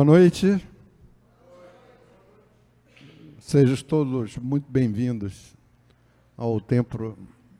Boa 0.00 0.18
noite. 0.18 0.66
Sejam 3.38 3.76
todos 3.86 4.38
muito 4.38 4.64
bem-vindos 4.66 5.54
ao 6.38 6.58
Templo, 6.58 7.18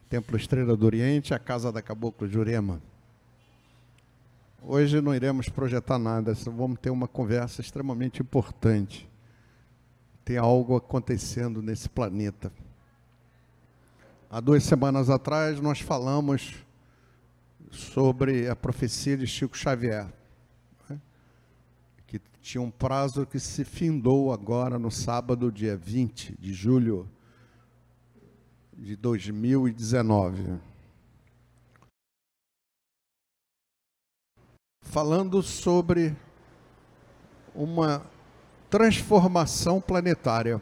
Templo 0.08 0.38
Estrela 0.38 0.74
do 0.74 0.86
Oriente, 0.86 1.34
a 1.34 1.38
Casa 1.38 1.70
da 1.70 1.82
Caboclo 1.82 2.26
Jurema. 2.26 2.80
Hoje 4.62 5.02
não 5.02 5.14
iremos 5.14 5.50
projetar 5.50 5.98
nada, 5.98 6.34
só 6.34 6.50
vamos 6.50 6.78
ter 6.80 6.88
uma 6.88 7.06
conversa 7.06 7.60
extremamente 7.60 8.22
importante. 8.22 9.06
Tem 10.24 10.38
algo 10.38 10.76
acontecendo 10.76 11.60
nesse 11.60 11.90
planeta. 11.90 12.50
Há 14.30 14.40
duas 14.40 14.64
semanas 14.64 15.10
atrás 15.10 15.60
nós 15.60 15.80
falamos 15.80 16.54
sobre 17.70 18.48
a 18.48 18.56
profecia 18.56 19.14
de 19.14 19.26
Chico 19.26 19.58
Xavier? 19.58 20.19
Que 22.10 22.20
tinha 22.42 22.60
um 22.60 22.72
prazo 22.72 23.24
que 23.24 23.38
se 23.38 23.64
findou 23.64 24.32
agora 24.32 24.80
no 24.80 24.90
sábado, 24.90 25.52
dia 25.52 25.76
20 25.76 26.36
de 26.40 26.52
julho 26.52 27.08
de 28.76 28.96
2019. 28.96 30.58
Falando 34.82 35.40
sobre 35.40 36.16
uma 37.54 38.04
transformação 38.68 39.80
planetária. 39.80 40.60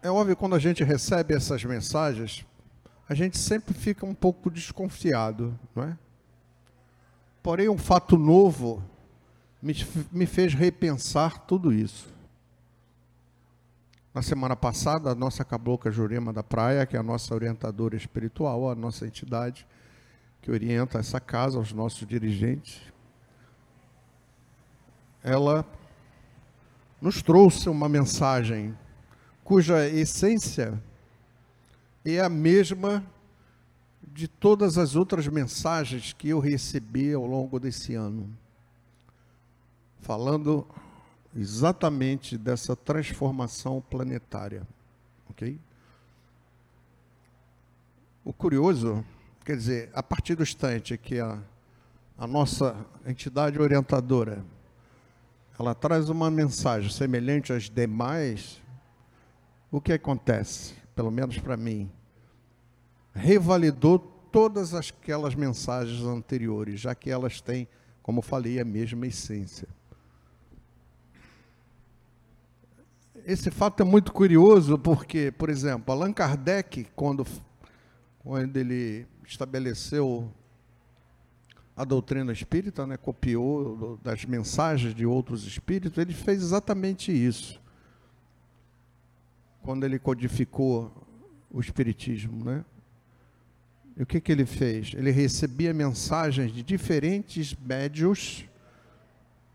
É 0.00 0.08
óbvio 0.08 0.36
quando 0.36 0.54
a 0.54 0.60
gente 0.60 0.84
recebe 0.84 1.34
essas 1.34 1.64
mensagens, 1.64 2.46
a 3.08 3.14
gente 3.14 3.36
sempre 3.36 3.74
fica 3.74 4.06
um 4.06 4.14
pouco 4.14 4.48
desconfiado, 4.48 5.58
não 5.74 5.82
é? 5.82 5.98
Porém, 7.46 7.68
um 7.68 7.78
fato 7.78 8.18
novo 8.18 8.82
me, 9.62 9.72
me 10.10 10.26
fez 10.26 10.52
repensar 10.52 11.46
tudo 11.46 11.72
isso. 11.72 12.12
Na 14.12 14.20
semana 14.20 14.56
passada, 14.56 15.12
a 15.12 15.14
nossa 15.14 15.44
cabocla 15.44 15.92
Jurema 15.92 16.32
da 16.32 16.42
Praia, 16.42 16.84
que 16.84 16.96
é 16.96 16.98
a 16.98 17.04
nossa 17.04 17.32
orientadora 17.32 17.94
espiritual, 17.94 18.68
a 18.68 18.74
nossa 18.74 19.06
entidade 19.06 19.64
que 20.42 20.50
orienta 20.50 20.98
essa 20.98 21.20
casa, 21.20 21.60
os 21.60 21.72
nossos 21.72 22.04
dirigentes, 22.04 22.80
ela 25.22 25.64
nos 27.00 27.22
trouxe 27.22 27.68
uma 27.68 27.88
mensagem 27.88 28.76
cuja 29.44 29.88
essência 29.88 30.82
é 32.04 32.18
a 32.20 32.28
mesma 32.28 33.06
de 34.06 34.28
todas 34.28 34.78
as 34.78 34.96
outras 34.96 35.26
mensagens 35.28 36.12
que 36.12 36.28
eu 36.28 36.38
recebi 36.38 37.12
ao 37.12 37.26
longo 37.26 37.58
desse 37.60 37.94
ano, 37.94 38.30
falando 40.00 40.66
exatamente 41.34 42.38
dessa 42.38 42.74
transformação 42.74 43.82
planetária, 43.90 44.66
ok? 45.28 45.58
O 48.24 48.32
curioso, 48.32 49.04
quer 49.44 49.56
dizer, 49.56 49.90
a 49.92 50.02
partir 50.02 50.34
do 50.34 50.42
instante 50.42 50.96
que 50.96 51.20
a, 51.20 51.38
a 52.18 52.26
nossa 52.26 52.74
entidade 53.06 53.60
orientadora, 53.60 54.42
ela 55.58 55.74
traz 55.74 56.08
uma 56.08 56.30
mensagem 56.30 56.90
semelhante 56.90 57.52
às 57.52 57.68
demais, 57.68 58.62
o 59.70 59.80
que 59.80 59.92
acontece, 59.92 60.74
pelo 60.94 61.10
menos 61.10 61.38
para 61.38 61.56
mim, 61.56 61.90
revalidou 63.16 63.98
todas 63.98 64.74
aquelas 64.74 65.34
mensagens 65.34 66.02
anteriores, 66.02 66.78
já 66.78 66.94
que 66.94 67.10
elas 67.10 67.40
têm, 67.40 67.66
como 68.02 68.20
falei, 68.20 68.60
a 68.60 68.64
mesma 68.64 69.06
essência. 69.06 69.66
Esse 73.24 73.50
fato 73.50 73.82
é 73.82 73.84
muito 73.84 74.12
curioso 74.12 74.78
porque, 74.78 75.32
por 75.32 75.48
exemplo, 75.48 75.92
Allan 75.92 76.12
Kardec, 76.12 76.86
quando, 76.94 77.26
quando 78.20 78.56
ele 78.56 79.06
estabeleceu 79.26 80.30
a 81.74 81.84
doutrina 81.84 82.32
espírita, 82.32 82.86
né, 82.86 82.96
copiou 82.96 83.98
das 84.02 84.24
mensagens 84.24 84.94
de 84.94 85.04
outros 85.04 85.44
espíritos, 85.44 85.98
ele 85.98 86.14
fez 86.14 86.40
exatamente 86.42 87.10
isso 87.10 87.60
quando 89.62 89.82
ele 89.82 89.98
codificou 89.98 90.92
o 91.50 91.58
Espiritismo, 91.58 92.44
né? 92.44 92.64
E 93.96 94.02
o 94.02 94.06
que, 94.06 94.20
que 94.20 94.30
ele 94.30 94.44
fez? 94.44 94.92
Ele 94.94 95.10
recebia 95.10 95.72
mensagens 95.72 96.52
de 96.52 96.62
diferentes 96.62 97.54
médios, 97.54 98.44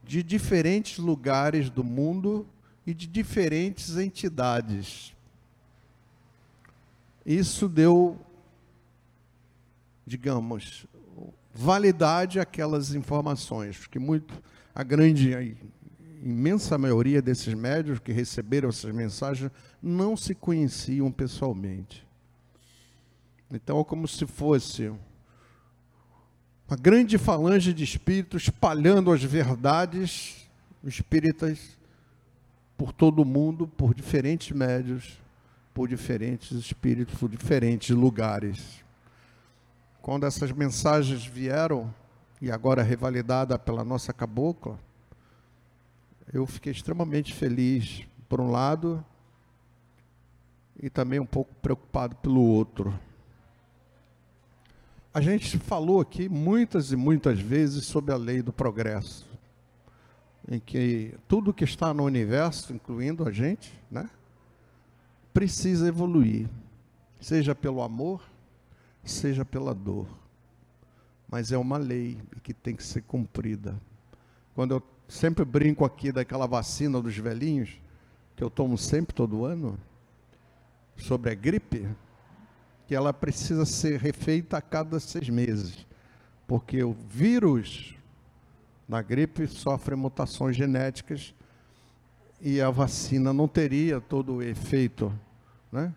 de 0.03 0.23
diferentes 0.23 0.97
lugares 0.97 1.69
do 1.69 1.83
mundo 1.83 2.47
e 2.85 2.93
de 2.93 3.05
diferentes 3.05 3.97
entidades. 3.97 5.15
Isso 7.23 7.69
deu, 7.69 8.19
digamos, 10.07 10.87
validade 11.53 12.39
àquelas 12.39 12.95
informações, 12.95 13.77
porque 13.77 13.99
muito, 13.99 14.41
a 14.73 14.83
grande 14.83 15.55
imensa 16.23 16.79
maioria 16.79 17.21
desses 17.21 17.53
médios 17.53 17.99
que 17.99 18.11
receberam 18.11 18.69
essas 18.69 18.93
mensagens 18.93 19.51
não 19.81 20.17
se 20.17 20.33
conheciam 20.33 21.11
pessoalmente. 21.11 22.07
Então 23.51 23.79
é 23.79 23.83
como 23.83 24.07
se 24.07 24.25
fosse 24.25 24.91
uma 26.67 26.77
grande 26.77 27.17
falange 27.17 27.73
de 27.73 27.83
espíritos 27.83 28.43
espalhando 28.43 29.11
as 29.11 29.21
verdades 29.21 30.49
espíritas 30.83 31.77
por 32.77 32.93
todo 32.93 33.21
o 33.21 33.25
mundo, 33.25 33.67
por 33.67 33.93
diferentes 33.93 34.55
médios, 34.55 35.19
por 35.73 35.87
diferentes 35.87 36.51
espíritos, 36.51 37.19
por 37.19 37.29
diferentes 37.29 37.89
lugares. 37.89 38.83
Quando 40.01 40.25
essas 40.25 40.51
mensagens 40.51 41.25
vieram, 41.25 41.93
e 42.41 42.49
agora 42.49 42.81
revalidada 42.81 43.59
pela 43.59 43.83
nossa 43.83 44.11
cabocla, 44.11 44.79
eu 46.33 46.47
fiquei 46.47 46.71
extremamente 46.71 47.33
feliz, 47.33 48.07
por 48.27 48.41
um 48.41 48.49
lado, 48.49 49.05
e 50.81 50.89
também 50.89 51.19
um 51.19 51.25
pouco 51.25 51.53
preocupado 51.61 52.15
pelo 52.15 52.41
outro. 52.41 52.97
A 55.13 55.19
gente 55.19 55.57
falou 55.57 55.99
aqui 55.99 56.29
muitas 56.29 56.91
e 56.91 56.95
muitas 56.95 57.39
vezes 57.39 57.85
sobre 57.85 58.13
a 58.13 58.17
lei 58.17 58.41
do 58.41 58.53
progresso, 58.53 59.27
em 60.49 60.59
que 60.59 61.13
tudo 61.27 61.53
que 61.53 61.63
está 61.63 61.93
no 61.93 62.03
universo, 62.03 62.73
incluindo 62.73 63.27
a 63.27 63.31
gente, 63.31 63.73
né, 63.89 64.09
precisa 65.33 65.87
evoluir, 65.87 66.47
seja 67.19 67.53
pelo 67.53 67.81
amor, 67.81 68.23
seja 69.03 69.43
pela 69.43 69.73
dor. 69.73 70.07
Mas 71.29 71.51
é 71.51 71.57
uma 71.57 71.77
lei 71.77 72.17
que 72.41 72.53
tem 72.53 72.75
que 72.75 72.83
ser 72.83 73.01
cumprida. 73.01 73.75
Quando 74.53 74.75
eu 74.75 74.83
Sempre 75.11 75.43
brinco 75.43 75.83
aqui 75.83 76.09
daquela 76.09 76.47
vacina 76.47 77.01
dos 77.01 77.17
velhinhos, 77.17 77.81
que 78.33 78.41
eu 78.41 78.49
tomo 78.49 78.77
sempre 78.77 79.13
todo 79.13 79.43
ano, 79.43 79.77
sobre 80.95 81.29
a 81.29 81.35
gripe, 81.35 81.85
que 82.91 82.95
ela 82.95 83.13
precisa 83.13 83.65
ser 83.65 84.01
refeita 84.01 84.57
a 84.57 84.61
cada 84.61 84.99
seis 84.99 85.29
meses, 85.29 85.87
porque 86.45 86.83
o 86.83 86.91
vírus 86.91 87.95
na 88.85 89.01
gripe 89.01 89.47
sofre 89.47 89.95
mutações 89.95 90.57
genéticas 90.57 91.33
e 92.41 92.59
a 92.59 92.69
vacina 92.69 93.31
não 93.31 93.47
teria 93.47 94.01
todo 94.01 94.33
o 94.33 94.43
efeito 94.43 95.09
né, 95.71 95.93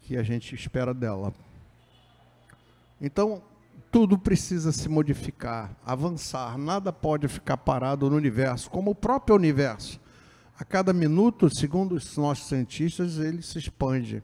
que 0.00 0.16
a 0.16 0.22
gente 0.22 0.54
espera 0.54 0.94
dela. 0.94 1.30
Então, 2.98 3.42
tudo 3.92 4.16
precisa 4.16 4.72
se 4.72 4.88
modificar, 4.88 5.76
avançar, 5.84 6.56
nada 6.56 6.90
pode 6.90 7.28
ficar 7.28 7.58
parado 7.58 8.08
no 8.08 8.16
universo, 8.16 8.70
como 8.70 8.92
o 8.92 8.94
próprio 8.94 9.36
universo. 9.36 10.00
A 10.58 10.64
cada 10.64 10.94
minuto, 10.94 11.54
segundo 11.54 11.94
os 11.94 12.16
nossos 12.16 12.48
cientistas, 12.48 13.18
ele 13.18 13.42
se 13.42 13.58
expande. 13.58 14.22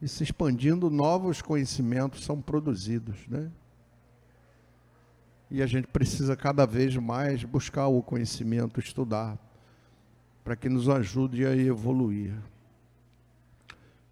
E 0.00 0.08
se 0.08 0.22
expandindo, 0.22 0.90
novos 0.90 1.40
conhecimentos 1.40 2.24
são 2.24 2.40
produzidos. 2.40 3.26
Né? 3.28 3.50
E 5.50 5.62
a 5.62 5.66
gente 5.66 5.86
precisa 5.86 6.36
cada 6.36 6.66
vez 6.66 6.96
mais 6.96 7.44
buscar 7.44 7.86
o 7.86 8.02
conhecimento, 8.02 8.80
estudar, 8.80 9.38
para 10.42 10.56
que 10.56 10.68
nos 10.68 10.88
ajude 10.88 11.46
a 11.46 11.56
evoluir. 11.56 12.34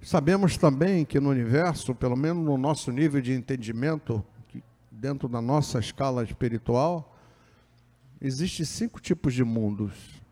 Sabemos 0.00 0.56
também 0.56 1.05
que 1.05 1.20
no 1.20 1.31
universo, 1.31 1.94
pelo 1.94 2.17
menos 2.17 2.44
no 2.44 2.58
nosso 2.58 2.90
nível 2.90 3.20
de 3.20 3.32
entendimento, 3.32 4.25
dentro 4.90 5.29
da 5.29 5.40
nossa 5.40 5.79
escala 5.79 6.25
espiritual, 6.25 7.17
existem 8.20 8.64
cinco 8.64 9.00
tipos 9.00 9.34
de 9.34 9.44
mundos. 9.44 10.23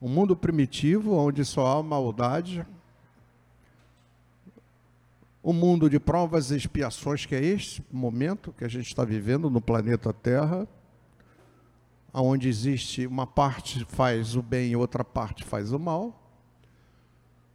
O 0.00 0.06
um 0.06 0.08
mundo 0.08 0.36
primitivo, 0.36 1.14
onde 1.14 1.44
só 1.44 1.78
há 1.78 1.82
maldade. 1.82 2.66
O 5.42 5.52
mundo 5.52 5.90
de 5.90 5.98
provas 5.98 6.50
e 6.50 6.56
expiações, 6.56 7.26
que 7.26 7.34
é 7.34 7.44
este 7.44 7.84
momento 7.90 8.52
que 8.52 8.64
a 8.64 8.68
gente 8.68 8.86
está 8.86 9.04
vivendo 9.04 9.50
no 9.50 9.60
planeta 9.60 10.12
Terra, 10.12 10.68
onde 12.14 12.48
existe 12.48 13.06
uma 13.06 13.26
parte 13.26 13.84
faz 13.86 14.36
o 14.36 14.42
bem 14.42 14.70
e 14.70 14.76
outra 14.76 15.02
parte 15.02 15.42
faz 15.42 15.72
o 15.72 15.78
mal. 15.78 16.18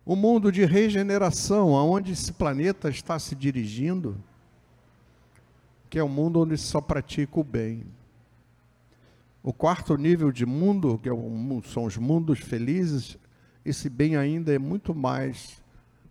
O 0.05 0.15
mundo 0.15 0.51
de 0.51 0.65
regeneração, 0.65 1.75
aonde 1.75 2.11
esse 2.11 2.33
planeta 2.33 2.89
está 2.89 3.17
se 3.19 3.35
dirigindo, 3.35 4.17
que 5.89 5.97
é 5.97 6.03
o 6.03 6.07
um 6.07 6.09
mundo 6.09 6.41
onde 6.41 6.57
só 6.57 6.81
pratica 6.81 7.39
o 7.39 7.43
bem. 7.43 7.83
O 9.41 9.53
quarto 9.53 9.95
nível 9.95 10.29
de 10.29 10.45
mundo, 10.45 10.99
que 11.01 11.07
é 11.07 11.13
são 11.65 11.85
os 11.85 11.95
mundos 11.95 12.39
felizes, 12.39 13.17
esse 13.63 13.89
bem 13.89 14.17
ainda 14.17 14.53
é 14.53 14.59
muito 14.59 14.93
mais 14.93 15.61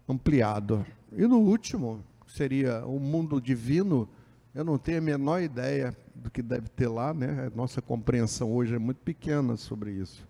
ampliado. 0.09 0.85
E 1.13 1.27
no 1.27 1.39
último, 1.39 2.03
seria 2.27 2.85
o 2.87 2.99
mundo 2.99 3.41
divino, 3.41 4.09
eu 4.55 4.65
não 4.65 4.79
tenho 4.79 4.99
a 4.99 5.03
menor 5.03 5.43
ideia 5.43 5.97
do 6.15 6.31
que 6.31 6.43
deve 6.43 6.69
ter 6.69 6.89
lá, 6.89 7.13
né? 7.13 7.51
Nossa 7.55 7.83
compreensão 7.83 8.53
hoje 8.53 8.75
é 8.75 8.79
muito 8.79 8.99
pequena 8.99 9.57
sobre 9.57 9.93
isso. 9.93 10.27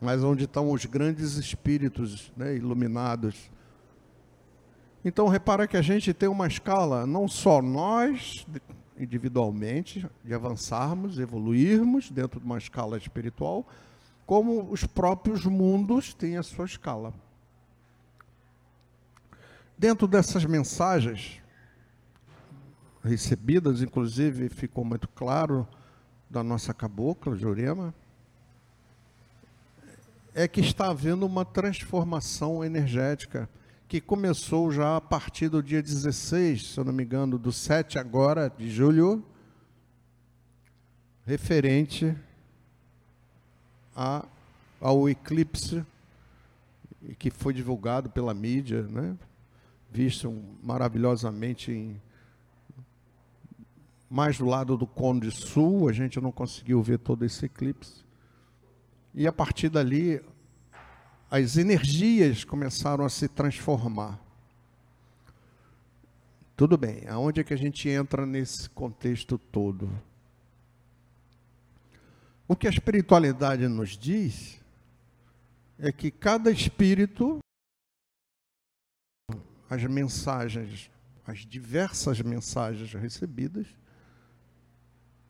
Mas 0.00 0.22
onde 0.22 0.44
estão 0.44 0.70
os 0.70 0.84
grandes 0.86 1.36
espíritos 1.36 2.32
né, 2.36 2.56
iluminados. 2.56 3.50
Então, 5.04 5.28
repara 5.28 5.66
que 5.66 5.76
a 5.76 5.82
gente 5.82 6.14
tem 6.14 6.28
uma 6.28 6.46
escala, 6.46 7.06
não 7.06 7.28
só 7.28 7.60
nós, 7.60 8.46
individualmente, 8.98 10.08
de 10.24 10.34
avançarmos, 10.34 11.18
evoluirmos 11.18 12.10
dentro 12.10 12.40
de 12.40 12.46
uma 12.46 12.58
escala 12.58 12.96
espiritual, 12.96 13.66
como 14.26 14.70
os 14.70 14.84
próprios 14.84 15.44
mundos 15.44 16.14
têm 16.14 16.38
a 16.38 16.42
sua 16.42 16.64
escala. 16.64 17.12
Dentro 19.84 20.08
dessas 20.08 20.46
mensagens 20.46 21.42
recebidas, 23.04 23.82
inclusive 23.82 24.48
ficou 24.48 24.82
muito 24.82 25.06
claro 25.08 25.68
da 26.30 26.42
nossa 26.42 26.72
cabocla, 26.72 27.36
Jurema, 27.36 27.94
é 30.34 30.48
que 30.48 30.62
está 30.62 30.88
havendo 30.88 31.26
uma 31.26 31.44
transformação 31.44 32.64
energética 32.64 33.46
que 33.86 34.00
começou 34.00 34.72
já 34.72 34.96
a 34.96 35.02
partir 35.02 35.50
do 35.50 35.62
dia 35.62 35.82
16, 35.82 36.68
se 36.68 36.80
eu 36.80 36.84
não 36.84 36.92
me 36.94 37.04
engano, 37.04 37.38
do 37.38 37.52
7 37.52 37.98
agora 37.98 38.50
de 38.56 38.70
julho, 38.70 39.22
referente 41.26 42.16
a, 43.94 44.24
ao 44.80 45.10
eclipse 45.10 45.84
que 47.18 47.30
foi 47.30 47.52
divulgado 47.52 48.08
pela 48.08 48.32
mídia, 48.32 48.84
né? 48.84 49.14
Visto 49.94 50.42
maravilhosamente 50.60 51.70
em, 51.70 52.02
mais 54.10 54.36
do 54.36 54.44
lado 54.44 54.76
do 54.76 54.88
Conde 54.88 55.30
Sul, 55.30 55.88
a 55.88 55.92
gente 55.92 56.20
não 56.20 56.32
conseguiu 56.32 56.82
ver 56.82 56.98
todo 56.98 57.24
esse 57.24 57.46
eclipse. 57.46 58.04
E 59.14 59.24
a 59.24 59.32
partir 59.32 59.68
dali, 59.68 60.20
as 61.30 61.56
energias 61.56 62.42
começaram 62.42 63.04
a 63.04 63.08
se 63.08 63.28
transformar. 63.28 64.20
Tudo 66.56 66.76
bem, 66.76 67.06
aonde 67.08 67.40
é 67.40 67.44
que 67.44 67.54
a 67.54 67.58
gente 67.58 67.88
entra 67.88 68.26
nesse 68.26 68.68
contexto 68.70 69.38
todo? 69.38 69.88
O 72.48 72.56
que 72.56 72.66
a 72.66 72.70
espiritualidade 72.70 73.66
nos 73.68 73.96
diz 73.96 74.60
é 75.78 75.92
que 75.92 76.10
cada 76.10 76.50
espírito, 76.50 77.38
as 79.74 79.84
mensagens, 79.84 80.90
as 81.26 81.40
diversas 81.40 82.20
mensagens 82.20 82.92
recebidas, 82.94 83.66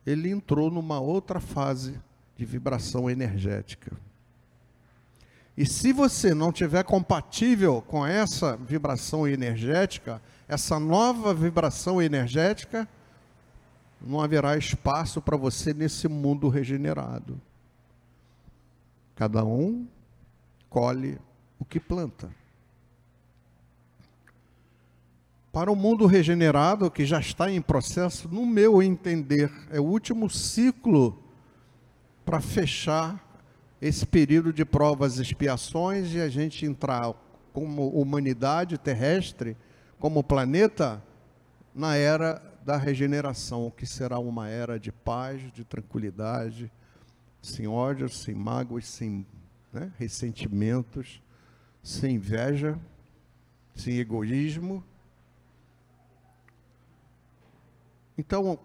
ele 0.05 0.29
entrou 0.29 0.69
numa 0.69 0.99
outra 0.99 1.39
fase 1.39 1.99
de 2.37 2.45
vibração 2.45 3.09
energética. 3.09 3.91
E 5.57 5.65
se 5.65 5.91
você 5.91 6.33
não 6.33 6.51
tiver 6.51 6.83
compatível 6.83 7.81
com 7.81 8.05
essa 8.05 8.57
vibração 8.57 9.27
energética, 9.27 10.21
essa 10.47 10.79
nova 10.79 11.33
vibração 11.33 12.01
energética, 12.01 12.87
não 14.01 14.21
haverá 14.21 14.57
espaço 14.57 15.21
para 15.21 15.37
você 15.37 15.73
nesse 15.73 16.07
mundo 16.07 16.49
regenerado. 16.49 17.41
Cada 19.15 19.43
um 19.43 19.87
colhe 20.69 21.17
o 21.57 21.63
que 21.63 21.79
planta. 21.79 22.29
Para 25.55 25.71
o 25.71 25.75
mundo 25.75 26.05
regenerado, 26.05 26.91
que 26.91 27.05
já 27.05 27.17
está 27.17 27.49
em 27.49 27.61
processo, 27.61 28.27
no 28.27 28.45
meu 28.45 28.83
entender, 28.83 29.49
é 29.71 29.79
o 29.79 29.85
último 29.85 30.29
ciclo 30.29 31.17
para 32.25 32.41
fechar 32.41 33.25
esse 33.81 34.05
período 34.05 34.51
de 34.51 34.65
provas 34.65 35.17
e 35.17 35.21
expiações 35.21 36.13
e 36.13 36.19
a 36.19 36.27
gente 36.27 36.65
entrar 36.65 37.13
como 37.53 37.87
humanidade 37.87 38.77
terrestre, 38.77 39.55
como 39.97 40.21
planeta, 40.21 41.01
na 41.73 41.95
era 41.95 42.41
da 42.65 42.75
regeneração, 42.75 43.71
que 43.71 43.85
será 43.85 44.19
uma 44.19 44.49
era 44.49 44.77
de 44.77 44.91
paz, 44.91 45.41
de 45.53 45.63
tranquilidade, 45.63 46.69
sem 47.41 47.65
ódio, 47.65 48.09
sem 48.09 48.35
mágoas, 48.35 48.89
sem 48.89 49.25
né, 49.71 49.89
ressentimentos, 49.97 51.23
sem 51.81 52.15
inveja, 52.15 52.77
sem 53.73 53.99
egoísmo. 53.99 54.83
Então, 58.17 58.59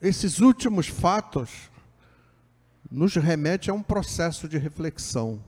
esses 0.00 0.40
últimos 0.40 0.88
fatos 0.88 1.70
nos 2.90 3.14
remete 3.14 3.70
a 3.70 3.74
um 3.74 3.82
processo 3.82 4.48
de 4.48 4.58
reflexão. 4.58 5.42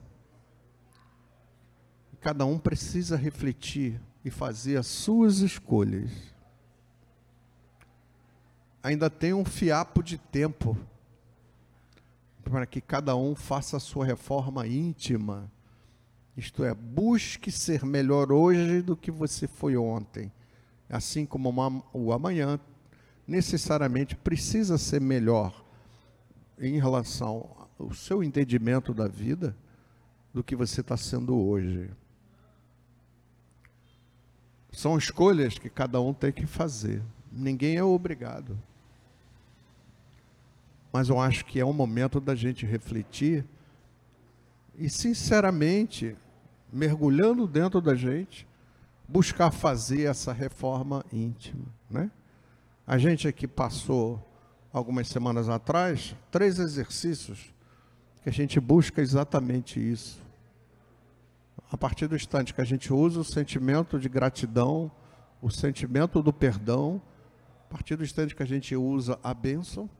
Cada 2.20 2.46
um 2.46 2.58
precisa 2.58 3.16
refletir 3.16 4.00
e 4.24 4.30
fazer 4.30 4.76
as 4.76 4.86
suas 4.86 5.38
escolhas. 5.38 6.10
Ainda 8.82 9.10
tem 9.10 9.32
um 9.32 9.44
fiapo 9.44 10.02
de 10.02 10.18
tempo 10.18 10.76
para 12.44 12.66
que 12.66 12.80
cada 12.80 13.16
um 13.16 13.34
faça 13.34 13.76
a 13.76 13.80
sua 13.80 14.04
reforma 14.04 14.66
íntima. 14.66 15.50
Isto 16.36 16.64
é, 16.64 16.74
busque 16.74 17.50
ser 17.50 17.84
melhor 17.84 18.32
hoje 18.32 18.82
do 18.82 18.96
que 18.96 19.10
você 19.10 19.46
foi 19.46 19.76
ontem. 19.76 20.30
Assim 20.92 21.24
como 21.24 21.50
o 21.94 22.12
amanhã 22.12 22.60
necessariamente 23.26 24.14
precisa 24.14 24.76
ser 24.76 25.00
melhor 25.00 25.64
em 26.58 26.78
relação 26.78 27.68
ao 27.80 27.94
seu 27.94 28.22
entendimento 28.22 28.92
da 28.92 29.08
vida 29.08 29.56
do 30.34 30.44
que 30.44 30.54
você 30.54 30.82
está 30.82 30.94
sendo 30.94 31.34
hoje. 31.34 31.90
São 34.70 34.98
escolhas 34.98 35.58
que 35.58 35.70
cada 35.70 35.98
um 35.98 36.12
tem 36.12 36.30
que 36.30 36.46
fazer. 36.46 37.02
Ninguém 37.32 37.76
é 37.76 37.82
obrigado. 37.82 38.58
Mas 40.92 41.08
eu 41.08 41.18
acho 41.18 41.46
que 41.46 41.58
é 41.58 41.64
um 41.64 41.72
momento 41.72 42.20
da 42.20 42.34
gente 42.34 42.66
refletir 42.66 43.46
e, 44.76 44.90
sinceramente, 44.90 46.14
mergulhando 46.70 47.46
dentro 47.46 47.80
da 47.80 47.94
gente, 47.94 48.46
buscar 49.12 49.50
fazer 49.50 50.04
essa 50.04 50.32
reforma 50.32 51.04
íntima. 51.12 51.66
Né? 51.90 52.10
A 52.86 52.96
gente 52.96 53.28
aqui 53.28 53.46
passou 53.46 54.26
algumas 54.72 55.06
semanas 55.08 55.50
atrás, 55.50 56.16
três 56.30 56.58
exercícios 56.58 57.52
que 58.22 58.30
a 58.30 58.32
gente 58.32 58.58
busca 58.58 59.02
exatamente 59.02 59.78
isso. 59.78 60.18
A 61.70 61.76
partir 61.76 62.06
do 62.06 62.16
instante 62.16 62.54
que 62.54 62.60
a 62.62 62.64
gente 62.64 62.90
usa 62.90 63.20
o 63.20 63.24
sentimento 63.24 64.00
de 64.00 64.08
gratidão, 64.08 64.90
o 65.42 65.50
sentimento 65.50 66.22
do 66.22 66.32
perdão, 66.32 67.00
a 67.68 67.72
partir 67.72 67.96
do 67.96 68.04
instante 68.04 68.34
que 68.34 68.42
a 68.42 68.46
gente 68.46 68.74
usa 68.74 69.18
a 69.22 69.34
bênção, 69.34 69.90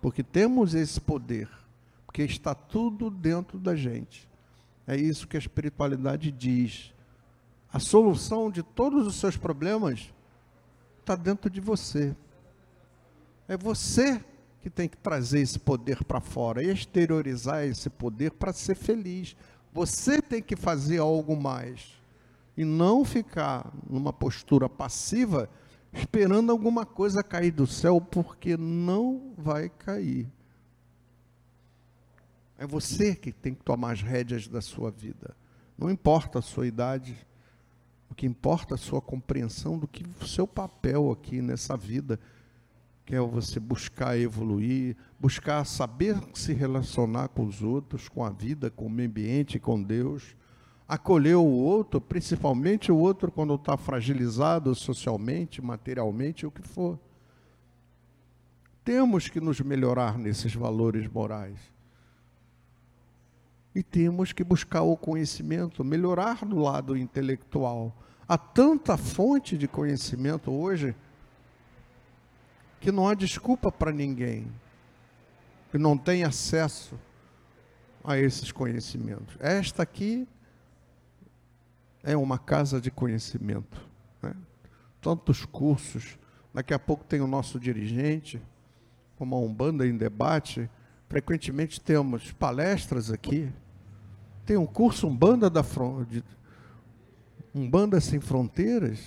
porque 0.00 0.22
temos 0.22 0.72
esse 0.74 0.98
poder, 0.98 1.50
porque 2.06 2.22
está 2.22 2.54
tudo 2.54 3.10
dentro 3.10 3.58
da 3.58 3.76
gente. 3.76 4.26
É 4.86 4.96
isso 4.96 5.28
que 5.28 5.36
a 5.36 5.40
espiritualidade 5.40 6.30
diz. 6.30 6.94
A 7.72 7.78
solução 7.78 8.50
de 8.50 8.62
todos 8.62 9.06
os 9.06 9.16
seus 9.16 9.36
problemas 9.36 10.12
está 11.00 11.16
dentro 11.16 11.48
de 11.48 11.60
você. 11.60 12.14
É 13.48 13.56
você 13.56 14.22
que 14.60 14.68
tem 14.68 14.88
que 14.88 14.96
trazer 14.96 15.40
esse 15.40 15.58
poder 15.58 16.04
para 16.04 16.20
fora, 16.20 16.62
exteriorizar 16.62 17.64
esse 17.64 17.88
poder 17.88 18.32
para 18.32 18.52
ser 18.52 18.74
feliz. 18.74 19.34
Você 19.72 20.20
tem 20.20 20.42
que 20.42 20.54
fazer 20.54 20.98
algo 20.98 21.34
mais 21.34 21.98
e 22.56 22.64
não 22.64 23.04
ficar 23.04 23.72
numa 23.88 24.12
postura 24.12 24.68
passiva 24.68 25.48
esperando 25.92 26.52
alguma 26.52 26.86
coisa 26.86 27.22
cair 27.22 27.50
do 27.50 27.66
céu, 27.66 28.00
porque 28.00 28.56
não 28.56 29.32
vai 29.36 29.68
cair. 29.68 30.30
É 32.56 32.66
você 32.66 33.14
que 33.14 33.32
tem 33.32 33.54
que 33.54 33.64
tomar 33.64 33.92
as 33.92 34.02
rédeas 34.02 34.46
da 34.46 34.60
sua 34.60 34.90
vida. 34.90 35.34
Não 35.76 35.90
importa 35.90 36.38
a 36.38 36.42
sua 36.42 36.66
idade, 36.66 37.16
O 38.12 38.14
que 38.14 38.26
importa 38.26 38.74
é 38.74 38.76
a 38.76 38.78
sua 38.78 39.00
compreensão 39.00 39.78
do 39.78 39.88
que 39.88 40.04
o 40.20 40.26
seu 40.26 40.46
papel 40.46 41.10
aqui 41.10 41.40
nessa 41.40 41.78
vida, 41.78 42.20
que 43.06 43.14
é 43.14 43.20
você 43.20 43.58
buscar 43.58 44.18
evoluir, 44.18 44.94
buscar 45.18 45.64
saber 45.64 46.18
se 46.34 46.52
relacionar 46.52 47.28
com 47.28 47.46
os 47.46 47.62
outros, 47.62 48.10
com 48.10 48.22
a 48.22 48.28
vida, 48.28 48.70
com 48.70 48.84
o 48.84 48.90
meio 48.90 49.08
ambiente, 49.08 49.58
com 49.58 49.82
Deus, 49.82 50.36
acolher 50.86 51.36
o 51.36 51.46
outro, 51.46 52.02
principalmente 52.02 52.92
o 52.92 52.98
outro 52.98 53.32
quando 53.32 53.54
está 53.54 53.78
fragilizado 53.78 54.74
socialmente, 54.74 55.62
materialmente, 55.62 56.44
o 56.44 56.50
que 56.50 56.60
for. 56.60 56.98
Temos 58.84 59.26
que 59.30 59.40
nos 59.40 59.58
melhorar 59.62 60.18
nesses 60.18 60.54
valores 60.54 61.08
morais. 61.08 61.71
E 63.74 63.82
temos 63.82 64.32
que 64.32 64.44
buscar 64.44 64.82
o 64.82 64.96
conhecimento, 64.96 65.82
melhorar 65.84 66.44
no 66.44 66.60
lado 66.60 66.96
intelectual. 66.96 67.96
Há 68.28 68.36
tanta 68.36 68.96
fonte 68.96 69.56
de 69.56 69.66
conhecimento 69.66 70.50
hoje 70.50 70.94
que 72.80 72.92
não 72.92 73.08
há 73.08 73.14
desculpa 73.14 73.70
para 73.70 73.92
ninguém 73.92 74.46
que 75.72 75.78
não 75.78 75.96
tem 75.96 76.22
acesso 76.22 77.00
a 78.04 78.18
esses 78.18 78.52
conhecimentos. 78.52 79.34
Esta 79.40 79.82
aqui 79.82 80.28
é 82.02 82.14
uma 82.14 82.38
casa 82.38 82.78
de 82.78 82.90
conhecimento. 82.90 83.80
Né? 84.20 84.34
Tantos 85.00 85.46
cursos. 85.46 86.18
Daqui 86.52 86.74
a 86.74 86.78
pouco 86.78 87.04
tem 87.04 87.22
o 87.22 87.26
nosso 87.26 87.58
dirigente, 87.58 88.38
como 89.16 89.34
a 89.34 89.38
Umbanda 89.38 89.86
em 89.86 89.96
debate. 89.96 90.68
Frequentemente 91.08 91.80
temos 91.80 92.32
palestras 92.32 93.10
aqui. 93.10 93.50
Tem 94.44 94.56
um 94.56 94.66
curso 94.66 95.06
Umbanda 95.06 95.48
da 95.48 95.62
de, 96.08 96.24
Umbanda 97.54 98.00
Sem 98.00 98.20
Fronteiras, 98.20 98.98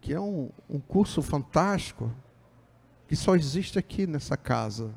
que 0.00 0.12
é 0.12 0.20
um, 0.20 0.50
um 0.68 0.78
curso 0.78 1.20
fantástico, 1.22 2.12
que 3.08 3.16
só 3.16 3.34
existe 3.34 3.78
aqui 3.78 4.06
nessa 4.06 4.36
casa. 4.36 4.94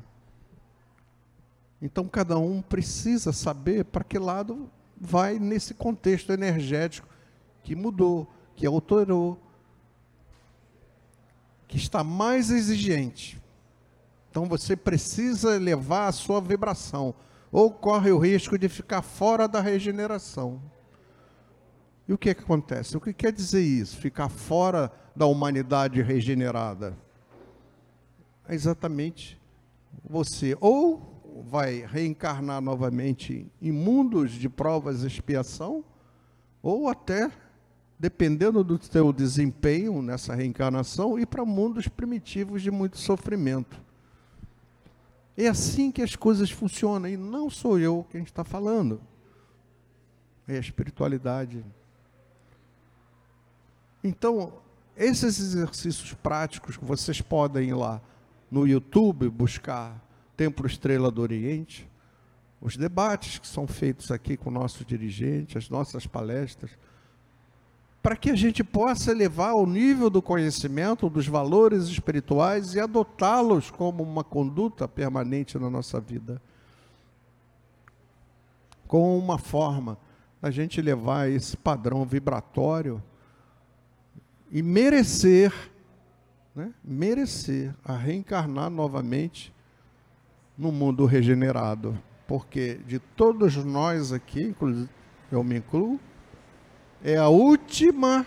Então 1.80 2.06
cada 2.06 2.38
um 2.38 2.60
precisa 2.60 3.32
saber 3.32 3.84
para 3.86 4.04
que 4.04 4.18
lado 4.18 4.70
vai 5.00 5.38
nesse 5.38 5.72
contexto 5.72 6.30
energético 6.30 7.08
que 7.62 7.74
mudou, 7.74 8.28
que 8.54 8.66
alterou, 8.66 9.40
que 11.66 11.76
está 11.76 12.04
mais 12.04 12.50
exigente. 12.50 13.40
Então 14.30 14.46
você 14.46 14.76
precisa 14.76 15.56
elevar 15.56 16.08
a 16.08 16.12
sua 16.12 16.40
vibração, 16.40 17.14
ou 17.52 17.70
corre 17.70 18.10
o 18.10 18.18
risco 18.18 18.58
de 18.58 18.68
ficar 18.68 19.02
fora 19.02 19.48
da 19.48 19.60
regeneração. 19.60 20.60
E 22.06 22.12
o 22.12 22.18
que, 22.18 22.30
é 22.30 22.34
que 22.34 22.42
acontece? 22.42 22.96
O 22.96 23.00
que 23.00 23.12
quer 23.12 23.32
dizer 23.32 23.62
isso? 23.62 23.96
Ficar 23.96 24.28
fora 24.28 24.92
da 25.14 25.26
humanidade 25.26 26.02
regenerada? 26.02 26.96
É 28.48 28.54
exatamente 28.54 29.40
você 30.08 30.56
ou 30.60 31.10
vai 31.48 31.86
reencarnar 31.86 32.60
novamente 32.60 33.46
em 33.60 33.72
mundos 33.72 34.32
de 34.32 34.48
provas 34.48 35.02
e 35.02 35.06
expiação, 35.06 35.84
ou 36.62 36.88
até, 36.88 37.30
dependendo 37.98 38.62
do 38.62 38.82
seu 38.82 39.12
desempenho 39.12 40.02
nessa 40.02 40.34
reencarnação, 40.34 41.18
ir 41.18 41.26
para 41.26 41.44
mundos 41.44 41.88
primitivos 41.88 42.62
de 42.62 42.70
muito 42.70 42.98
sofrimento. 42.98 43.80
É 45.42 45.48
assim 45.48 45.90
que 45.90 46.02
as 46.02 46.14
coisas 46.14 46.50
funcionam, 46.50 47.08
e 47.08 47.16
não 47.16 47.48
sou 47.48 47.78
eu 47.78 48.06
quem 48.10 48.22
está 48.22 48.44
falando. 48.44 49.00
É 50.46 50.56
a 50.56 50.60
espiritualidade. 50.60 51.64
Então, 54.04 54.52
esses 54.94 55.40
exercícios 55.40 56.12
práticos 56.12 56.76
que 56.76 56.84
vocês 56.84 57.22
podem 57.22 57.70
ir 57.70 57.74
lá 57.74 58.02
no 58.50 58.66
YouTube 58.66 59.30
buscar 59.30 59.98
Templo 60.36 60.66
Estrela 60.66 61.10
do 61.10 61.22
Oriente, 61.22 61.88
os 62.60 62.76
debates 62.76 63.38
que 63.38 63.48
são 63.48 63.66
feitos 63.66 64.10
aqui 64.10 64.36
com 64.36 64.50
o 64.50 64.52
nosso 64.52 64.84
dirigente, 64.84 65.56
as 65.56 65.70
nossas 65.70 66.06
palestras, 66.06 66.70
para 68.02 68.16
que 68.16 68.30
a 68.30 68.34
gente 68.34 68.64
possa 68.64 69.10
elevar 69.10 69.54
o 69.54 69.66
nível 69.66 70.08
do 70.08 70.22
conhecimento 70.22 71.08
dos 71.10 71.26
valores 71.26 71.84
espirituais 71.84 72.74
e 72.74 72.80
adotá-los 72.80 73.70
como 73.70 74.02
uma 74.02 74.24
conduta 74.24 74.88
permanente 74.88 75.58
na 75.58 75.68
nossa 75.68 76.00
vida. 76.00 76.40
Com 78.86 79.18
uma 79.18 79.38
forma 79.38 79.98
a 80.42 80.50
gente 80.50 80.80
levar 80.80 81.30
esse 81.30 81.56
padrão 81.56 82.04
vibratório 82.06 83.02
e 84.50 84.62
merecer, 84.62 85.52
né, 86.54 86.72
merecer 86.82 87.74
a 87.84 87.94
reencarnar 87.94 88.70
novamente 88.70 89.52
no 90.56 90.72
mundo 90.72 91.04
regenerado. 91.04 91.96
Porque 92.26 92.80
de 92.86 92.98
todos 92.98 93.56
nós 93.56 94.12
aqui, 94.12 94.54
eu 95.30 95.44
me 95.44 95.58
incluo, 95.58 96.00
é 97.02 97.16
a 97.16 97.28
última 97.28 98.26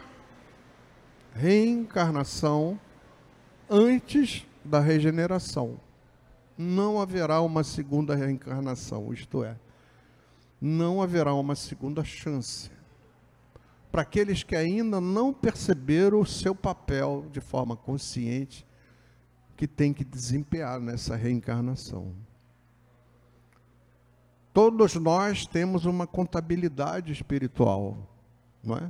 reencarnação 1.33 2.79
antes 3.69 4.45
da 4.63 4.79
regeneração. 4.79 5.79
Não 6.57 6.99
haverá 6.99 7.41
uma 7.41 7.63
segunda 7.63 8.15
reencarnação, 8.15 9.13
isto 9.13 9.43
é, 9.43 9.55
não 10.61 11.01
haverá 11.01 11.33
uma 11.33 11.55
segunda 11.55 12.03
chance. 12.03 12.71
Para 13.91 14.01
aqueles 14.01 14.41
que 14.41 14.55
ainda 14.55 14.99
não 14.99 15.33
perceberam 15.33 16.19
o 16.19 16.25
seu 16.25 16.55
papel 16.55 17.27
de 17.31 17.39
forma 17.39 17.75
consciente 17.75 18.65
que 19.55 19.67
tem 19.67 19.93
que 19.93 20.03
desempenhar 20.03 20.79
nessa 20.79 21.15
reencarnação. 21.15 22.11
Todos 24.51 24.95
nós 24.95 25.45
temos 25.45 25.85
uma 25.85 26.05
contabilidade 26.05 27.11
espiritual, 27.11 28.12
não 28.63 28.77
é? 28.77 28.89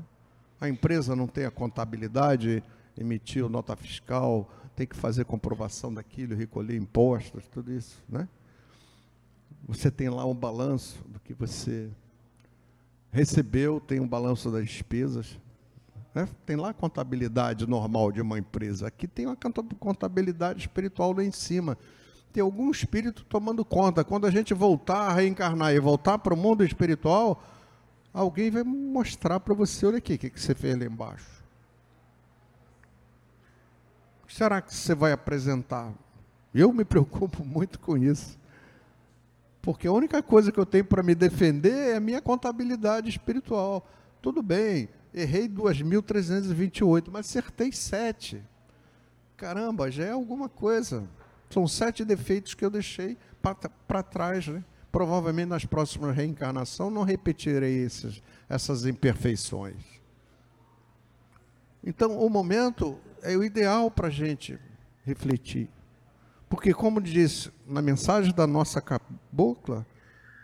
A 0.61 0.69
empresa 0.69 1.15
não 1.15 1.27
tem 1.27 1.45
a 1.45 1.51
contabilidade, 1.51 2.63
emitiu 2.97 3.49
nota 3.49 3.75
fiscal, 3.75 4.49
tem 4.75 4.87
que 4.87 4.95
fazer 4.95 5.25
comprovação 5.25 5.93
daquilo, 5.93 6.35
recolher 6.35 6.77
impostos, 6.77 7.47
tudo 7.47 7.71
isso, 7.71 8.01
né? 8.07 8.27
Você 9.67 9.89
tem 9.89 10.09
lá 10.09 10.25
um 10.25 10.35
balanço 10.35 11.03
do 11.07 11.19
que 11.19 11.33
você 11.33 11.89
recebeu, 13.11 13.79
tem 13.79 13.99
um 13.99 14.07
balanço 14.07 14.51
das 14.51 14.65
despesas, 14.65 15.39
né? 16.13 16.27
Tem 16.45 16.55
lá 16.55 16.69
a 16.69 16.73
contabilidade 16.73 17.67
normal 17.67 18.11
de 18.11 18.21
uma 18.21 18.37
empresa. 18.37 18.87
Aqui 18.87 19.07
tem 19.07 19.25
uma 19.25 19.37
contabilidade 19.79 20.61
espiritual 20.61 21.13
lá 21.13 21.23
em 21.23 21.31
cima. 21.31 21.77
Tem 22.31 22.41
algum 22.41 22.69
espírito 22.71 23.25
tomando 23.25 23.63
conta. 23.63 24.03
Quando 24.03 24.25
a 24.25 24.31
gente 24.31 24.53
voltar 24.53 25.07
a 25.07 25.13
reencarnar 25.13 25.73
e 25.73 25.79
voltar 25.79 26.17
para 26.19 26.33
o 26.33 26.37
mundo 26.37 26.63
espiritual, 26.63 27.43
alguém 28.13 28.51
vai 28.51 28.63
mostrar 28.63 29.39
para 29.39 29.53
você, 29.53 29.85
olha 29.85 29.97
aqui, 29.97 30.13
o 30.13 30.19
que, 30.19 30.39
você 30.39 30.53
fez 30.53 30.77
lá 30.77 30.85
embaixo. 30.85 31.43
O 34.23 34.27
que 34.27 34.35
será 34.35 34.61
que 34.61 34.73
você 34.73 34.93
vai 34.93 35.11
apresentar? 35.11 35.91
Eu 36.53 36.71
me 36.71 36.85
preocupo 36.85 37.43
muito 37.43 37.79
com 37.79 37.97
isso. 37.97 38.37
Porque 39.61 39.87
a 39.87 39.91
única 39.91 40.21
coisa 40.21 40.51
que 40.51 40.59
eu 40.59 40.65
tenho 40.65 40.85
para 40.85 41.01
me 41.01 41.15
defender 41.15 41.91
é 41.91 41.95
a 41.95 41.99
minha 41.99 42.21
contabilidade 42.21 43.09
espiritual. 43.09 43.87
Tudo 44.21 44.43
bem, 44.43 44.89
errei 45.13 45.47
2.328, 45.47 47.09
mas 47.09 47.27
acertei 47.27 47.71
7. 47.71 48.43
Caramba, 49.37 49.89
já 49.89 50.05
é 50.05 50.11
alguma 50.11 50.47
coisa. 50.47 51.07
São 51.49 51.67
sete 51.67 52.03
defeitos 52.03 52.53
que 52.53 52.65
eu 52.65 52.69
deixei 52.69 53.17
para 53.87 54.03
trás, 54.03 54.47
né? 54.47 54.63
Provavelmente 54.93 55.47
nas 55.47 55.65
próximas 55.65 56.15
reencarnações 56.15 56.93
não 56.93 57.01
repetirei 57.01 57.83
esses, 57.83 58.21
essas 58.47 58.85
imperfeições. 58.85 59.83
Então, 61.83 62.19
o 62.19 62.29
momento 62.29 62.99
é 63.23 63.35
o 63.35 63.43
ideal 63.43 63.89
para 63.89 64.09
a 64.09 64.11
gente 64.11 64.59
refletir. 65.03 65.67
Porque, 66.47 66.71
como 66.75 67.01
disse 67.01 67.51
na 67.67 67.81
mensagem 67.81 68.31
da 68.35 68.45
nossa 68.45 68.79
cabocla, 68.79 69.83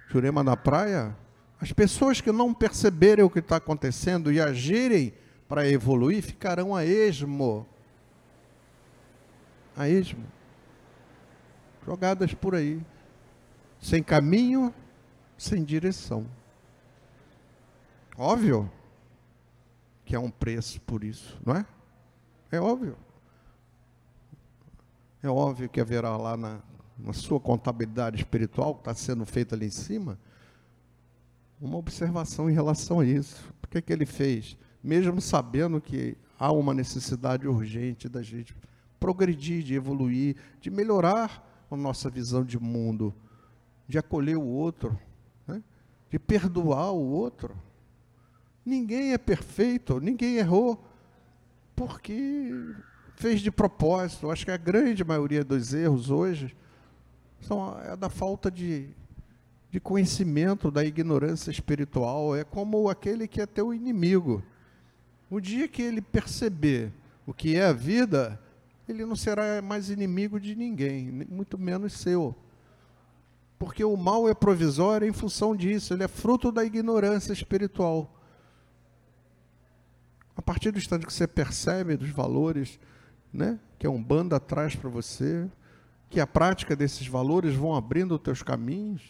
Jurema 0.08 0.44
da 0.44 0.58
Praia, 0.58 1.16
as 1.62 1.72
pessoas 1.72 2.20
que 2.20 2.32
não 2.32 2.52
perceberem 2.52 3.24
o 3.24 3.30
que 3.30 3.38
está 3.38 3.58
acontecendo 3.58 4.32
e 4.32 4.42
agirem 4.42 5.14
para 5.48 5.70
evoluir 5.70 6.24
ficarão 6.24 6.76
a 6.76 6.84
esmo. 6.84 7.68
A 9.78 9.88
esmo. 9.88 10.26
Jogadas 11.86 12.34
por 12.34 12.56
aí. 12.56 12.82
Sem 13.80 14.04
caminho, 14.04 14.74
sem 15.38 15.64
direção. 15.64 16.26
Óbvio 18.18 18.70
que 20.06 20.16
é 20.16 20.20
um 20.20 20.30
preço 20.30 20.82
por 20.82 21.04
isso, 21.04 21.40
não 21.46 21.56
é? 21.56 21.66
É 22.52 22.60
óbvio. 22.60 22.98
É 25.22 25.30
óbvio 25.30 25.70
que 25.70 25.80
haverá 25.80 26.18
lá 26.18 26.36
na, 26.36 26.60
na 26.98 27.14
sua 27.14 27.40
contabilidade 27.40 28.18
espiritual, 28.18 28.74
que 28.74 28.82
está 28.82 28.94
sendo 28.94 29.26
feita 29.26 29.56
ali 29.56 29.68
em 29.68 29.72
cima, 29.72 30.20
uma 31.62 31.78
observação 31.78 32.50
em 32.50 32.54
relação 32.54 33.00
a 33.00 33.06
isso. 33.06 33.54
Por 33.62 33.70
que, 33.70 33.82
que 33.82 33.94
ele 33.94 34.06
fez? 34.06 34.58
mesmo 34.84 35.20
sabendo 35.20 35.82
que 35.82 36.18
há 36.38 36.52
uma 36.52 36.74
necessidade 36.74 37.48
urgente 37.48 38.08
da 38.08 38.22
gente 38.22 38.56
progredir, 39.00 39.64
de 39.64 39.74
evoluir, 39.74 40.36
de 40.62 40.70
melhorar 40.70 41.46
a 41.70 41.76
nossa 41.76 42.10
visão 42.10 42.44
de 42.44 42.60
mundo, 42.60 43.14
de 43.90 43.98
acolher 43.98 44.38
o 44.38 44.46
outro, 44.46 44.98
né? 45.48 45.64
de 46.12 46.20
perdoar 46.20 46.92
o 46.92 47.10
outro. 47.10 47.58
Ninguém 48.64 49.14
é 49.14 49.18
perfeito, 49.18 50.00
ninguém 50.00 50.36
errou, 50.36 50.86
porque 51.76 52.54
fez 53.16 53.42
de 53.42 53.50
propósito. 53.50 54.30
Acho 54.30 54.46
que 54.46 54.52
a 54.52 54.58
grande 54.58 55.04
maioria 55.04 55.44
dos 55.44 55.74
erros 55.74 56.12
hoje 56.12 56.56
são 57.42 57.80
é 57.82 57.98
da 57.98 58.10
falta 58.10 58.52
de, 58.52 58.90
de 59.72 59.80
conhecimento, 59.80 60.70
da 60.70 60.86
ignorância 60.86 61.50
espiritual. 61.50 62.36
É 62.36 62.44
como 62.44 62.90
aquele 62.90 63.28
que 63.28 63.42
é 63.42 63.48
teu 63.48 63.74
inimigo. 63.74 64.44
O 65.32 65.40
dia 65.40 65.68
que 65.68 65.82
ele 65.82 66.00
perceber 66.02 66.92
o 67.26 67.34
que 67.34 67.56
é 67.56 67.66
a 67.66 67.74
vida, 67.74 68.40
ele 68.88 69.04
não 69.04 69.16
será 69.16 69.64
mais 69.64 69.90
inimigo 69.90 70.40
de 70.40 70.56
ninguém, 70.56 71.26
muito 71.28 71.58
menos 71.58 71.94
seu. 71.94 72.36
Porque 73.60 73.84
o 73.84 73.98
mal 73.98 74.30
é 74.30 74.34
provisório 74.34 75.06
em 75.06 75.12
função 75.12 75.54
disso, 75.56 75.94
ele 75.94 76.04
é 76.04 76.08
fruto 76.08 76.52
da 76.52 76.64
ignorância 76.64 77.34
espiritual. 77.34 78.16
A 80.36 80.42
partir 80.42 80.72
do 80.72 80.78
instante 80.78 81.06
que 81.06 81.14
você 81.14 81.28
percebe 81.28 81.98
dos 81.98 82.10
valores 82.10 82.80
né, 83.32 83.60
que 83.78 83.86
a 83.86 83.90
Umbanda 83.90 84.40
traz 84.40 84.76
para 84.76 84.90
você, 84.90 85.50
que 86.10 86.20
a 86.20 86.26
prática 86.26 86.76
desses 86.76 87.06
valores 87.06 87.54
vão 87.54 87.76
abrindo 87.76 88.16
os 88.16 88.22
teus 88.22 88.42
caminhos, 88.42 89.02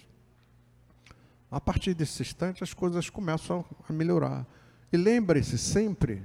a 1.51 1.61
partir 1.61 1.93
desse 1.93 2.21
instante 2.21 2.63
as 2.63 2.73
coisas 2.73 3.09
começam 3.09 3.63
a 3.87 3.93
melhorar. 3.93 4.45
E 4.91 4.97
lembre-se 4.97 5.57
sempre 5.57 6.23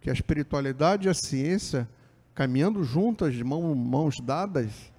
que 0.00 0.10
a 0.10 0.12
espiritualidade 0.12 1.06
e 1.06 1.10
a 1.10 1.14
ciência, 1.14 1.88
caminhando 2.34 2.82
juntas, 2.82 3.34
de 3.34 3.44
mão, 3.44 3.74
mãos 3.74 4.16
dadas, 4.20 4.89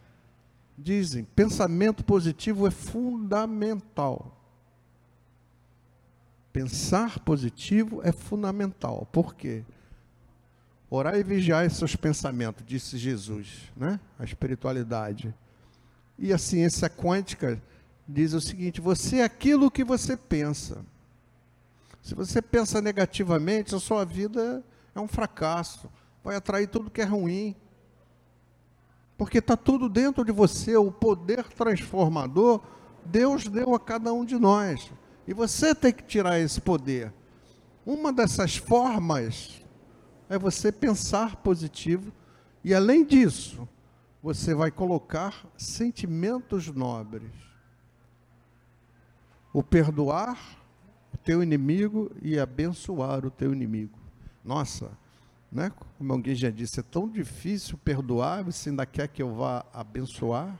dizem: 0.78 1.24
pensamento 1.24 2.04
positivo 2.04 2.68
é 2.68 2.72
fundamental. 2.72 4.38
Pensar 6.52 7.20
positivo 7.20 8.02
é 8.04 8.12
fundamental. 8.12 9.08
Por 9.12 9.36
quê? 9.36 9.64
Orar 10.90 11.16
e 11.16 11.24
vigiar 11.24 11.70
seus 11.72 11.96
pensamentos, 11.96 12.66
disse 12.66 12.98
Jesus, 12.98 13.72
né? 13.76 14.00
A 14.20 14.26
espiritualidade. 14.26 15.34
E 16.20 16.34
a 16.34 16.38
ciência 16.38 16.90
quântica 16.90 17.62
diz 18.08 18.34
o 18.34 18.42
seguinte: 18.42 18.82
você 18.82 19.18
é 19.18 19.24
aquilo 19.24 19.72
que 19.72 19.84
você 19.84 20.18
pensa. 20.18 20.86
Se 22.04 22.14
você 22.14 22.42
pensa 22.42 22.82
negativamente, 22.82 23.76
a 23.76 23.80
sua 23.80 24.04
vida 24.04 24.64
é 24.94 25.00
um 25.00 25.08
fracasso, 25.08 25.90
vai 26.24 26.36
atrair 26.36 26.68
tudo 26.68 26.90
que 26.90 27.02
é 27.02 27.06
ruim. 27.06 27.56
Porque 29.22 29.38
está 29.38 29.56
tudo 29.56 29.88
dentro 29.88 30.26
de 30.26 30.32
você, 30.32 30.76
o 30.76 30.92
poder 30.92 31.44
transformador, 31.50 32.60
Deus 33.06 33.48
deu 33.48 33.76
a 33.76 33.80
cada 33.80 34.12
um 34.12 34.26
de 34.26 34.36
nós. 34.36 34.92
E 35.28 35.34
você 35.34 35.76
tem 35.76 35.94
que 35.94 36.02
tirar 36.02 36.40
esse 36.40 36.60
poder. 36.60 37.14
Uma 37.86 38.12
dessas 38.12 38.58
formas 38.58 39.62
é 40.28 40.40
você 40.40 40.72
pensar 40.72 41.36
positivo 41.36 42.12
e, 42.64 42.74
além 42.74 43.06
disso, 43.06 43.70
você 44.24 44.56
vai 44.56 44.72
colocar 44.72 45.46
sentimentos 45.56 46.66
nobres. 46.70 47.32
O 49.54 49.62
perdoar 49.62 50.36
o 51.14 51.18
teu 51.18 51.44
inimigo 51.44 52.12
e 52.24 52.40
abençoar 52.40 53.24
o 53.24 53.30
teu 53.30 53.54
inimigo. 53.54 54.00
Nossa, 54.44 54.98
né? 55.52 55.72
como 55.98 56.14
alguém 56.14 56.34
já 56.34 56.50
disse, 56.50 56.80
é 56.80 56.84
tão 56.84 57.08
difícil 57.08 57.78
perdoar, 57.78 58.44
você 58.44 58.70
ainda 58.70 58.86
quer 58.86 59.08
que 59.08 59.22
eu 59.22 59.36
vá 59.36 59.66
abençoar? 59.74 60.58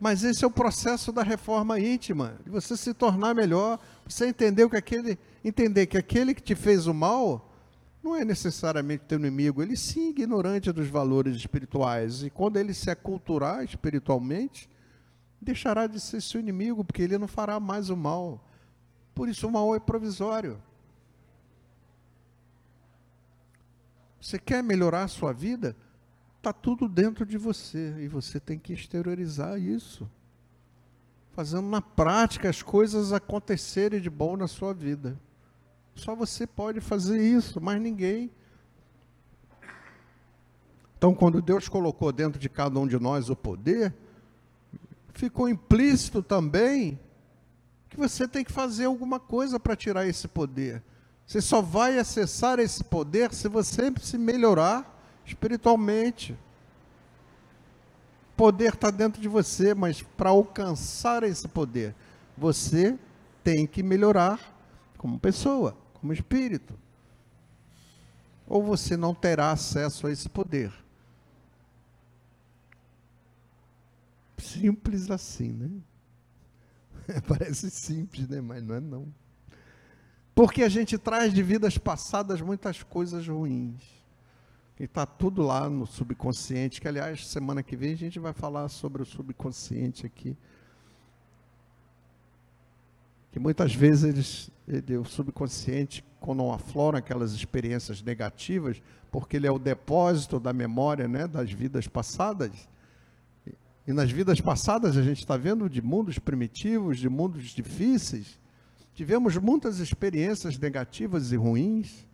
Mas 0.00 0.24
esse 0.24 0.42
é 0.42 0.46
o 0.46 0.50
processo 0.50 1.12
da 1.12 1.22
reforma 1.22 1.78
íntima, 1.78 2.38
de 2.42 2.50
você 2.50 2.74
se 2.74 2.94
tornar 2.94 3.34
melhor, 3.34 3.78
você 4.08 4.26
entender 4.26 4.66
que 4.70 4.76
aquele, 4.76 5.18
entender 5.44 5.86
que 5.86 5.98
aquele 5.98 6.34
que 6.34 6.42
te 6.42 6.54
fez 6.54 6.86
o 6.86 6.94
mal 6.94 7.50
não 8.02 8.16
é 8.16 8.24
necessariamente 8.24 9.04
teu 9.06 9.18
inimigo, 9.18 9.62
ele 9.62 9.76
sim 9.76 10.06
é 10.06 10.10
ignorante 10.10 10.72
dos 10.72 10.88
valores 10.88 11.36
espirituais. 11.36 12.22
E 12.22 12.30
quando 12.30 12.56
ele 12.56 12.72
se 12.72 12.90
aculturar 12.90 13.62
espiritualmente, 13.62 14.70
deixará 15.38 15.86
de 15.86 16.00
ser 16.00 16.22
seu 16.22 16.40
inimigo, 16.40 16.82
porque 16.82 17.02
ele 17.02 17.18
não 17.18 17.28
fará 17.28 17.60
mais 17.60 17.90
o 17.90 17.96
mal. 17.96 18.42
Por 19.14 19.28
isso 19.28 19.46
o 19.46 19.52
mal 19.52 19.74
é 19.74 19.78
provisório. 19.78 20.58
Você 24.20 24.38
quer 24.38 24.62
melhorar 24.62 25.04
a 25.04 25.08
sua 25.08 25.32
vida? 25.32 25.74
Está 26.36 26.52
tudo 26.52 26.88
dentro 26.88 27.24
de 27.24 27.38
você 27.38 27.94
e 28.00 28.08
você 28.08 28.38
tem 28.38 28.58
que 28.58 28.72
exteriorizar 28.72 29.58
isso. 29.58 30.08
Fazendo 31.32 31.68
na 31.68 31.80
prática 31.80 32.48
as 32.48 32.62
coisas 32.62 33.12
acontecerem 33.12 34.00
de 34.00 34.10
bom 34.10 34.36
na 34.36 34.46
sua 34.46 34.74
vida. 34.74 35.18
Só 35.94 36.14
você 36.14 36.46
pode 36.46 36.80
fazer 36.80 37.22
isso, 37.22 37.60
mais 37.60 37.80
ninguém. 37.80 38.30
Então, 40.96 41.14
quando 41.14 41.40
Deus 41.40 41.68
colocou 41.68 42.12
dentro 42.12 42.38
de 42.38 42.48
cada 42.48 42.78
um 42.78 42.86
de 42.86 42.98
nós 42.98 43.30
o 43.30 43.36
poder, 43.36 43.94
ficou 45.14 45.48
implícito 45.48 46.22
também 46.22 46.98
que 47.88 47.96
você 47.96 48.28
tem 48.28 48.44
que 48.44 48.52
fazer 48.52 48.84
alguma 48.84 49.18
coisa 49.18 49.58
para 49.58 49.74
tirar 49.74 50.06
esse 50.06 50.28
poder. 50.28 50.82
Você 51.30 51.40
só 51.40 51.62
vai 51.62 51.96
acessar 51.96 52.58
esse 52.58 52.82
poder 52.82 53.32
se 53.32 53.46
você 53.46 53.92
se 54.00 54.18
melhorar 54.18 55.00
espiritualmente. 55.24 56.32
O 58.32 58.36
poder 58.36 58.74
está 58.74 58.90
dentro 58.90 59.22
de 59.22 59.28
você, 59.28 59.72
mas 59.72 60.02
para 60.02 60.30
alcançar 60.30 61.22
esse 61.22 61.46
poder, 61.46 61.94
você 62.36 62.98
tem 63.44 63.64
que 63.64 63.80
melhorar 63.80 64.40
como 64.98 65.20
pessoa, 65.20 65.76
como 65.94 66.12
espírito. 66.12 66.74
Ou 68.44 68.60
você 68.60 68.96
não 68.96 69.14
terá 69.14 69.52
acesso 69.52 70.08
a 70.08 70.10
esse 70.10 70.28
poder. 70.28 70.72
Simples 74.36 75.08
assim, 75.12 75.52
né? 75.52 75.70
Parece 77.28 77.70
simples, 77.70 78.28
né? 78.28 78.40
Mas 78.40 78.64
não 78.64 78.74
é 78.74 78.80
não. 78.80 79.20
Porque 80.40 80.62
a 80.62 80.70
gente 80.70 80.96
traz 80.96 81.34
de 81.34 81.42
vidas 81.42 81.76
passadas 81.76 82.40
muitas 82.40 82.82
coisas 82.82 83.28
ruins. 83.28 83.82
E 84.78 84.84
está 84.84 85.04
tudo 85.04 85.42
lá 85.42 85.68
no 85.68 85.86
subconsciente, 85.86 86.80
que 86.80 86.88
aliás, 86.88 87.26
semana 87.26 87.62
que 87.62 87.76
vem 87.76 87.92
a 87.92 87.96
gente 87.98 88.18
vai 88.18 88.32
falar 88.32 88.66
sobre 88.70 89.02
o 89.02 89.04
subconsciente 89.04 90.06
aqui. 90.06 90.34
Que 93.30 93.38
muitas 93.38 93.74
vezes 93.74 94.50
ele, 94.66 94.96
o 94.96 95.04
subconsciente, 95.04 96.02
quando 96.18 96.50
aflora 96.50 97.00
aquelas 97.00 97.32
experiências 97.32 98.00
negativas, 98.00 98.80
porque 99.12 99.36
ele 99.36 99.46
é 99.46 99.52
o 99.52 99.58
depósito 99.58 100.40
da 100.40 100.54
memória 100.54 101.06
né, 101.06 101.26
das 101.26 101.52
vidas 101.52 101.86
passadas, 101.86 102.66
e 103.86 103.92
nas 103.92 104.10
vidas 104.10 104.40
passadas 104.40 104.96
a 104.96 105.02
gente 105.02 105.18
está 105.18 105.36
vendo 105.36 105.68
de 105.68 105.82
mundos 105.82 106.18
primitivos, 106.18 106.98
de 106.98 107.10
mundos 107.10 107.50
difíceis, 107.50 108.39
tivemos 109.00 109.34
muitas 109.38 109.78
experiências 109.78 110.58
negativas 110.58 111.32
e 111.32 111.36
ruins, 111.36 112.06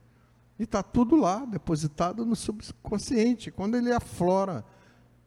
e 0.56 0.62
está 0.62 0.84
tudo 0.84 1.16
lá, 1.16 1.44
depositado 1.44 2.24
no 2.24 2.36
subconsciente. 2.36 3.50
Quando 3.50 3.76
ele 3.76 3.92
aflora, 3.92 4.64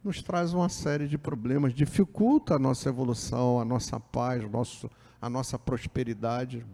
nos 0.01 0.23
traz 0.23 0.53
uma 0.53 0.69
série 0.69 1.05
de 1.05 1.17
problemas, 1.17 1.73
dificulta 1.73 2.55
a 2.55 2.59
nossa 2.59 2.87
evolução, 2.87 3.59
a 3.59 3.65
nossa 3.65 3.99
paz, 3.99 4.49
nosso, 4.49 4.89
a 5.21 5.29
nossa 5.29 5.59
prosperidade. 5.59 6.65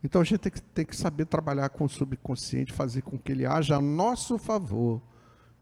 Então 0.00 0.20
a 0.20 0.24
gente 0.24 0.38
tem 0.38 0.52
que, 0.52 0.62
tem 0.62 0.86
que 0.86 0.94
saber 0.94 1.26
trabalhar 1.26 1.70
com 1.70 1.86
o 1.86 1.88
subconsciente, 1.88 2.72
fazer 2.72 3.02
com 3.02 3.18
que 3.18 3.32
ele 3.32 3.44
haja 3.44 3.78
a 3.78 3.82
nosso 3.82 4.38
favor, 4.38 5.02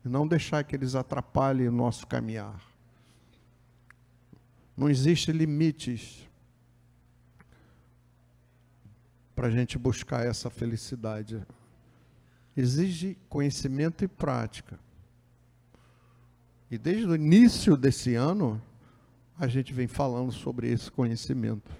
e 0.04 0.10
não 0.10 0.28
deixar 0.28 0.62
que 0.62 0.76
eles 0.76 0.94
atrapalhem 0.94 1.68
o 1.68 1.72
nosso 1.72 2.06
caminhar. 2.06 2.60
Não 4.76 4.90
existe 4.90 5.32
limites 5.32 6.30
para 9.34 9.48
a 9.48 9.50
gente 9.50 9.78
buscar 9.78 10.26
essa 10.26 10.50
felicidade. 10.50 11.44
Exige 12.56 13.16
conhecimento 13.28 14.04
e 14.04 14.08
prática. 14.08 14.78
E 16.70 16.78
desde 16.78 17.06
o 17.06 17.14
início 17.14 17.76
desse 17.76 18.14
ano, 18.14 18.60
a 19.38 19.46
gente 19.46 19.72
vem 19.72 19.86
falando 19.86 20.32
sobre 20.32 20.70
esse 20.70 20.90
conhecimento. 20.90 21.70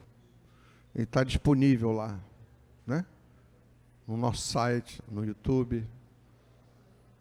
Ele 0.95 1.05
está 1.05 1.25
disponível 1.25 1.93
lá, 1.93 2.19
né? 2.87 3.05
No 4.07 4.17
nosso 4.17 4.43
site, 4.43 5.03
no 5.11 5.25
YouTube. 5.25 5.87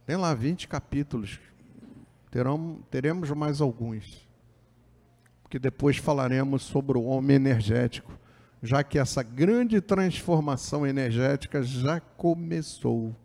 Tem 0.06 0.16
lá 0.16 0.34
20 0.34 0.68
capítulos. 0.68 1.40
Terão, 2.30 2.82
teremos 2.90 3.30
mais 3.32 3.62
alguns. 3.62 4.28
Que 5.50 5.60
depois 5.60 5.98
falaremos 5.98 6.64
sobre 6.64 6.98
o 6.98 7.04
homem 7.04 7.36
energético 7.36 8.21
já 8.62 8.84
que 8.84 9.00
essa 9.00 9.24
grande 9.24 9.82
transformação 9.82 10.86
energética 10.86 11.64
já 11.64 12.00
começou. 12.00 13.16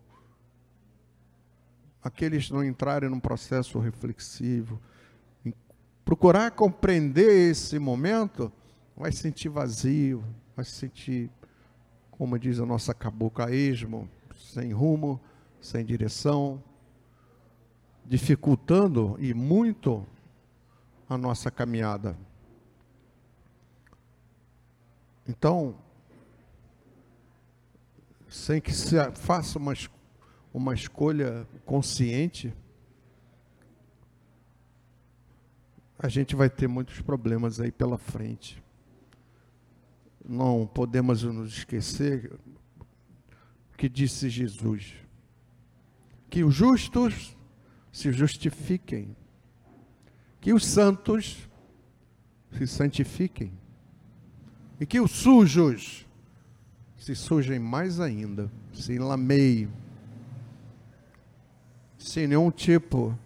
Aqueles 2.03 2.47
que 2.47 2.53
não 2.53 2.65
entrarem 2.65 3.11
num 3.11 3.21
processo 3.21 3.79
reflexivo, 3.79 4.81
procurar 6.05 6.53
compreender 6.53 7.51
esse 7.51 7.79
momento, 7.79 8.51
vai 8.97 9.13
sentir 9.13 9.49
vazio, 9.49 10.25
vai 10.55 10.65
sentir, 10.65 11.29
como 12.13 12.39
diz 12.39 12.59
a 12.61 12.65
nossa 12.65 12.95
cabocla, 12.95 13.53
esmo, 13.53 14.09
sem 14.35 14.73
rumo, 14.73 15.21
sem 15.61 15.85
direção, 15.85 16.63
dificultando 18.07 19.17
e 19.19 19.35
muito 19.35 20.07
a 21.09 21.19
nossa 21.19 21.51
caminhada. 21.51 22.17
Então, 25.29 25.77
sem 28.29 28.61
que 28.61 28.73
se 28.73 28.97
faça 29.13 29.59
uma, 29.59 29.75
uma 30.55 30.73
escolha 30.73 31.47
consciente, 31.65 32.55
a 35.99 36.09
gente 36.09 36.37
vai 36.37 36.49
ter 36.49 36.69
muitos 36.69 37.01
problemas 37.01 37.61
aí 37.61 37.73
pela 37.73 37.99
frente. 37.99 38.63
Não 40.25 40.67
podemos 40.67 41.23
nos 41.23 41.59
esquecer 41.59 42.33
que 43.77 43.89
disse 43.89 44.29
Jesus: 44.29 44.95
que 46.31 46.45
os 46.45 46.55
justos 46.55 47.37
se 47.91 48.13
justifiquem, 48.13 49.17
que 50.41 50.53
os 50.53 50.65
santos 50.65 51.49
se 52.53 52.67
santifiquem 52.67 53.53
e 54.81 54.87
que 54.87 55.01
os 55.01 55.11
sujos 55.11 56.07
se 56.97 57.15
sujem 57.15 57.59
mais 57.59 58.01
ainda, 58.01 58.51
se 58.73 58.95
enlameiem, 58.95 59.71
sem 61.99 62.27
nenhum 62.27 62.51
tipo 62.51 63.17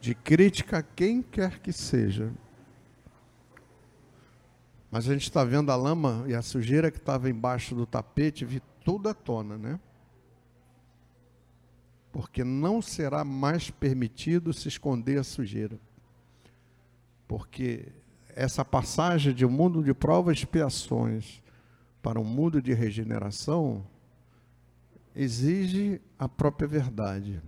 de 0.00 0.14
crítica 0.14 0.78
a 0.78 0.82
quem 0.82 1.22
quer 1.22 1.58
que 1.60 1.72
seja. 1.72 2.32
Mas 4.90 5.08
a 5.08 5.12
gente 5.12 5.22
está 5.22 5.44
vendo 5.44 5.70
a 5.70 5.76
lama 5.76 6.24
e 6.26 6.34
a 6.34 6.42
sujeira 6.42 6.90
que 6.90 6.98
estava 6.98 7.30
embaixo 7.30 7.74
do 7.74 7.86
tapete 7.86 8.44
vir 8.44 8.62
tudo 8.84 9.08
à 9.08 9.14
tona, 9.14 9.56
né? 9.56 9.80
Porque 12.10 12.42
não 12.42 12.82
será 12.82 13.22
mais 13.22 13.70
permitido 13.70 14.52
se 14.52 14.66
esconder 14.66 15.18
a 15.20 15.24
sujeira. 15.24 15.78
Porque 17.28 17.86
essa 18.34 18.64
passagem 18.64 19.34
de 19.34 19.44
um 19.44 19.50
mundo 19.50 19.82
de 19.82 19.94
provas 19.94 20.36
e 20.36 20.40
expiações 20.40 21.42
para 22.02 22.18
um 22.18 22.24
mundo 22.24 22.60
de 22.60 22.72
regeneração 22.72 23.84
exige 25.14 26.00
a 26.18 26.28
própria 26.28 26.66
verdade. 26.66 27.42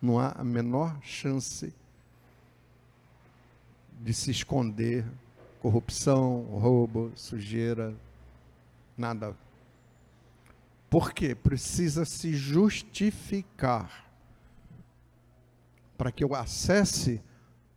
Não 0.00 0.18
há 0.18 0.32
a 0.32 0.44
menor 0.44 0.98
chance 1.02 1.74
de 4.00 4.14
se 4.14 4.30
esconder 4.30 5.04
corrupção, 5.60 6.42
roubo, 6.42 7.10
sujeira, 7.16 7.94
nada. 8.96 9.36
Por 10.88 11.12
quê? 11.12 11.34
Precisa 11.34 12.04
se 12.04 12.32
justificar. 12.32 14.06
Para 15.96 16.12
que 16.12 16.22
eu 16.22 16.34
acesse 16.34 17.20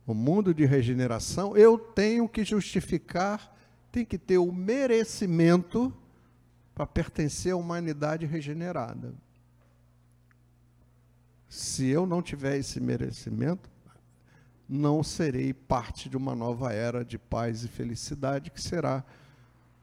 o 0.06 0.14
mundo 0.14 0.52
de 0.52 0.64
regeneração, 0.64 1.56
eu 1.56 1.78
tenho 1.78 2.28
que 2.28 2.44
justificar, 2.44 3.56
tem 3.90 4.04
que 4.04 4.18
ter 4.18 4.38
o 4.38 4.52
merecimento 4.52 5.92
para 6.74 6.86
pertencer 6.86 7.52
à 7.52 7.56
humanidade 7.56 8.26
regenerada. 8.26 9.14
Se 11.48 11.86
eu 11.86 12.06
não 12.06 12.22
tiver 12.22 12.56
esse 12.56 12.80
merecimento, 12.80 13.70
não 14.68 15.02
serei 15.02 15.52
parte 15.52 16.08
de 16.08 16.16
uma 16.16 16.34
nova 16.34 16.72
era 16.72 17.04
de 17.04 17.18
paz 17.18 17.62
e 17.62 17.68
felicidade 17.68 18.50
que 18.50 18.60
será 18.60 19.04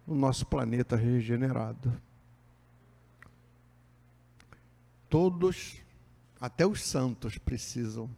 o 0.07 0.15
nosso 0.15 0.47
planeta 0.47 0.95
regenerado. 0.95 1.93
Todos, 5.07 5.77
até 6.41 6.65
os 6.65 6.83
santos, 6.83 7.37
precisam 7.37 8.09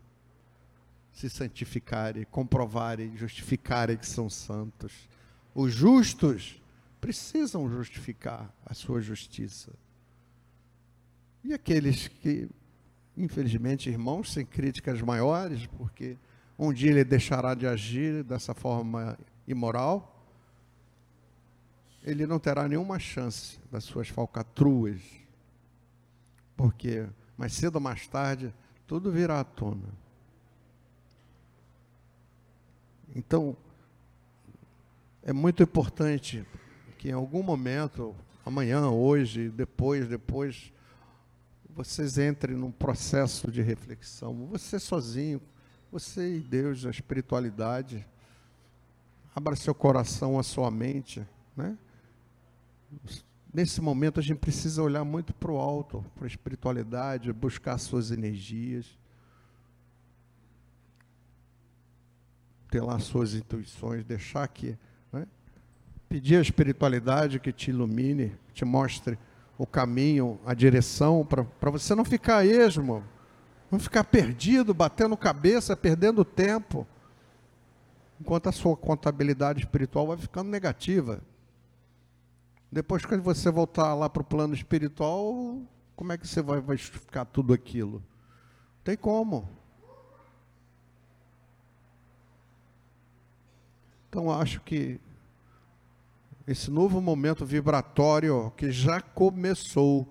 se 1.12 1.30
santificarem, 1.30 2.26
comprovarem, 2.26 3.16
justificarem 3.18 3.98
que 3.98 4.08
são 4.08 4.30
santos. 4.30 5.10
Os 5.54 5.74
justos 5.74 6.62
precisam 7.00 7.70
justificar 7.70 8.54
a 8.66 8.74
sua 8.74 9.02
justiça. 9.02 9.72
E 11.44 11.54
aqueles 11.54 12.08
que, 12.08 12.50
infelizmente, 13.18 13.90
irmãos, 13.90 14.32
sem 14.32 14.46
críticas 14.46 15.02
maiores, 15.02 15.66
porque 15.66 16.18
um 16.58 16.72
dia 16.72 16.92
ele 16.92 17.04
deixará 17.04 17.56
de 17.56 17.66
agir 17.66 18.24
dessa 18.24 18.54
forma 18.54 19.18
imoral, 19.48 20.08
ele 22.04 22.26
não 22.26 22.40
terá 22.40 22.68
nenhuma 22.68 23.00
chance 23.00 23.60
das 23.72 23.84
suas 23.84 24.08
falcatruas, 24.08 25.02
porque 26.56 27.08
mais 27.38 27.54
cedo 27.54 27.76
ou 27.76 27.82
mais 27.82 28.08
tarde 28.08 28.54
tudo 28.86 29.12
virá 29.12 29.40
à 29.40 29.44
tona. 29.44 29.90
Então, 33.16 33.56
é 35.24 35.34
muito 35.34 35.62
importante 35.62 36.46
que 36.98 37.10
em 37.10 37.14
algum 37.14 37.44
momento, 37.44 38.16
amanhã, 38.46 38.90
hoje, 38.90 39.50
depois, 39.50 40.08
depois, 40.08 40.72
vocês 41.76 42.18
entrem 42.18 42.56
num 42.56 42.72
processo 42.72 43.52
de 43.52 43.62
reflexão. 43.62 44.48
Você 44.48 44.80
sozinho, 44.80 45.42
você 45.92 46.38
e 46.38 46.40
Deus, 46.40 46.86
a 46.86 46.90
espiritualidade. 46.90 48.06
Abra 49.36 49.56
seu 49.56 49.74
coração, 49.74 50.40
a 50.40 50.44
sua 50.44 50.70
mente. 50.72 51.26
Né? 51.56 51.78
Nesse 53.54 53.82
momento 53.82 54.20
a 54.20 54.24
gente 54.24 54.38
precisa 54.38 54.82
olhar 54.82 55.04
muito 55.04 55.34
para 55.34 55.52
o 55.52 55.58
alto, 55.58 56.06
para 56.16 56.26
a 56.26 56.28
espiritualidade, 56.28 57.32
buscar 57.34 57.78
suas 57.78 58.12
energias. 58.12 58.86
Ter 62.72 62.82
lá 62.82 62.98
suas 62.98 63.36
intuições, 63.36 64.04
deixar 64.04 64.48
que. 64.48 64.76
Né? 65.14 65.28
Pedir 66.10 66.38
a 66.38 66.42
espiritualidade 66.42 67.40
que 67.40 67.52
te 67.52 67.70
ilumine, 67.70 68.36
te 68.52 68.66
mostre 68.66 69.20
o 69.60 69.68
caminho, 69.68 70.40
a 70.44 70.56
direção, 70.56 71.24
para 71.24 71.70
você 71.70 71.94
não 71.94 72.04
ficar 72.04 72.44
esmo 72.44 73.04
Vamos 73.72 73.86
ficar 73.86 74.04
perdido, 74.04 74.74
batendo 74.74 75.16
cabeça, 75.16 75.78
perdendo 75.78 76.26
tempo. 76.26 76.86
Enquanto 78.20 78.50
a 78.50 78.52
sua 78.52 78.76
contabilidade 78.76 79.62
espiritual 79.62 80.08
vai 80.08 80.18
ficando 80.18 80.50
negativa. 80.50 81.22
Depois, 82.70 83.06
quando 83.06 83.24
você 83.24 83.50
voltar 83.50 83.94
lá 83.94 84.10
para 84.10 84.22
o 84.22 84.26
plano 84.26 84.54
espiritual, 84.54 85.58
como 85.96 86.12
é 86.12 86.18
que 86.18 86.28
você 86.28 86.42
vai, 86.42 86.60
vai 86.60 86.76
justificar 86.76 87.26
tudo 87.26 87.54
aquilo? 87.54 88.04
Tem 88.84 88.98
como. 88.98 89.48
Então, 94.12 94.30
acho 94.30 94.60
que 94.60 95.00
esse 96.46 96.70
novo 96.70 97.00
momento 97.00 97.46
vibratório 97.46 98.52
que 98.58 98.70
já 98.70 99.00
começou 99.00 100.06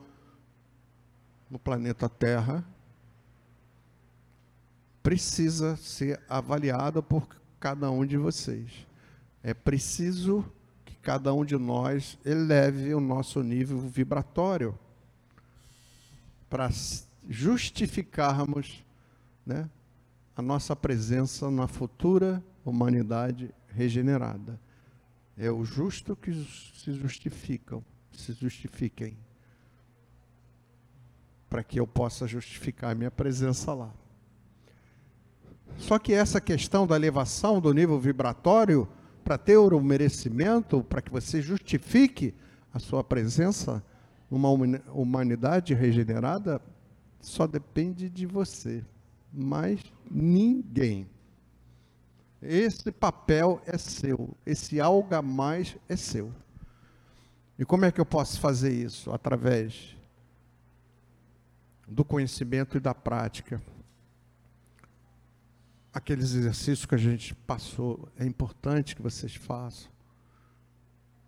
no 1.50 1.58
planeta 1.58 2.08
Terra, 2.08 2.64
precisa 5.02 5.76
ser 5.76 6.18
avaliada 6.30 7.02
por 7.02 7.28
cada 7.58 7.90
um 7.90 8.06
de 8.06 8.16
vocês. 8.16 8.86
É 9.42 9.52
preciso 9.52 10.50
que 10.86 10.94
cada 10.96 11.34
um 11.34 11.44
de 11.44 11.58
nós 11.58 12.16
eleve 12.24 12.94
o 12.94 13.00
nosso 13.00 13.42
nível 13.42 13.78
vibratório 13.80 14.78
para 16.48 16.70
justificarmos 17.28 18.82
né, 19.44 19.68
a 20.34 20.40
nossa 20.40 20.74
presença 20.74 21.50
na 21.50 21.66
futura 21.66 22.42
humanidade 22.64 23.52
regenerada. 23.74 24.60
É 25.36 25.50
o 25.50 25.64
justo 25.64 26.14
que 26.14 26.32
se 26.32 26.92
justificam, 26.92 27.84
se 28.12 28.32
justifiquem, 28.32 29.16
para 31.48 31.64
que 31.64 31.80
eu 31.80 31.86
possa 31.86 32.26
justificar 32.26 32.92
a 32.92 32.94
minha 32.94 33.10
presença 33.10 33.72
lá. 33.72 33.92
Só 35.78 35.98
que 35.98 36.12
essa 36.12 36.40
questão 36.40 36.86
da 36.86 36.96
elevação 36.96 37.60
do 37.60 37.72
nível 37.72 37.98
vibratório, 37.98 38.88
para 39.24 39.38
ter 39.38 39.56
o 39.56 39.80
merecimento, 39.80 40.82
para 40.84 41.00
que 41.00 41.10
você 41.10 41.40
justifique 41.40 42.34
a 42.72 42.78
sua 42.78 43.02
presença 43.02 43.82
numa 44.30 44.48
humanidade 44.92 45.74
regenerada, 45.74 46.60
só 47.20 47.46
depende 47.46 48.08
de 48.08 48.26
você, 48.26 48.84
mais 49.32 49.80
ninguém. 50.10 51.08
Esse 52.42 52.90
papel 52.90 53.60
é 53.66 53.76
seu, 53.76 54.34
esse 54.46 54.80
algo 54.80 55.14
a 55.14 55.20
mais 55.20 55.76
é 55.88 55.96
seu. 55.96 56.32
E 57.58 57.64
como 57.64 57.84
é 57.84 57.92
que 57.92 58.00
eu 58.00 58.06
posso 58.06 58.40
fazer 58.40 58.72
isso? 58.72 59.12
Através 59.12 59.94
do 61.86 62.04
conhecimento 62.04 62.76
e 62.76 62.80
da 62.80 62.94
prática. 62.94 63.60
Aqueles 65.92 66.32
exercícios 66.32 66.86
que 66.86 66.94
a 66.94 66.98
gente 66.98 67.34
passou, 67.34 68.08
é 68.16 68.24
importante 68.24 68.94
que 68.94 69.02
vocês 69.02 69.34
façam. 69.34 69.90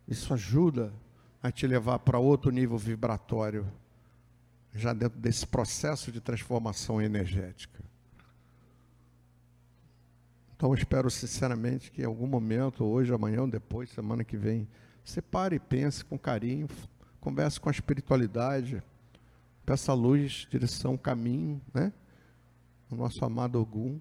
Isso 0.07 0.33
ajuda 0.33 0.93
a 1.43 1.51
te 1.51 1.67
levar 1.67 1.99
para 1.99 2.19
outro 2.19 2.51
nível 2.51 2.79
vibratório, 2.79 3.71
já 4.73 4.93
dentro 4.93 5.19
desse 5.19 5.47
processo 5.47 6.13
de 6.13 6.21
transformação 6.21 7.03
energética. 7.03 7.83
Então, 10.63 10.73
espero 10.75 11.11
sinceramente 11.11 11.91
que 11.91 12.03
em 12.03 12.05
algum 12.05 12.29
momento, 12.29 12.85
hoje, 12.85 13.13
amanhã 13.13 13.41
ou 13.41 13.49
depois, 13.49 13.91
semana 13.91 14.23
que 14.23 14.37
vem, 14.37 14.69
você 15.05 15.21
pare 15.21 15.57
e 15.57 15.59
pense 15.59 16.05
com 16.05 16.17
carinho, 16.17 16.69
converse 17.21 17.59
com 17.59 17.69
a 17.69 17.73
espiritualidade, 17.73 18.81
peça 19.67 19.93
luz, 19.93 20.47
direção, 20.49 20.97
caminho, 20.97 21.61
né? 21.75 21.93
O 22.89 22.95
nosso 22.95 23.25
amado 23.25 23.61
Ogum, 23.61 23.99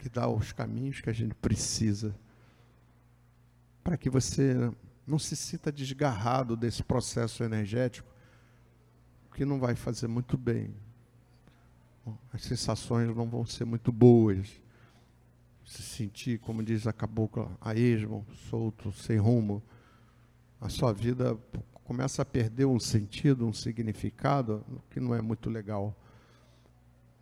que 0.00 0.08
dá 0.08 0.28
os 0.28 0.50
caminhos 0.50 1.00
que 1.00 1.08
a 1.08 1.12
gente 1.12 1.36
precisa, 1.36 2.12
para 3.84 3.96
que 3.96 4.10
você 4.10 4.68
não 5.06 5.16
se 5.16 5.36
sinta 5.36 5.70
desgarrado 5.70 6.56
desse 6.56 6.82
processo 6.82 7.44
energético, 7.44 8.12
que 9.32 9.44
não 9.44 9.60
vai 9.60 9.76
fazer 9.76 10.08
muito 10.08 10.36
bem. 10.36 10.74
As 12.32 12.42
sensações 12.42 13.14
não 13.14 13.28
vão 13.28 13.46
ser 13.46 13.64
muito 13.64 13.92
boas 13.92 14.60
se 15.68 15.82
sentir, 15.82 16.38
como 16.38 16.62
diz 16.62 16.86
a 16.86 16.94
cabocla, 16.94 17.54
a 17.60 17.74
esmo, 17.74 18.26
solto, 18.48 18.90
sem 18.90 19.18
rumo, 19.18 19.62
a 20.58 20.70
sua 20.70 20.94
vida 20.94 21.38
começa 21.84 22.22
a 22.22 22.24
perder 22.24 22.64
um 22.64 22.80
sentido, 22.80 23.46
um 23.46 23.52
significado 23.52 24.64
que 24.90 24.98
não 24.98 25.14
é 25.14 25.20
muito 25.20 25.50
legal. 25.50 25.94